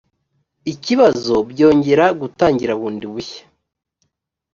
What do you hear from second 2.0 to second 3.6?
gutangira bundi bushya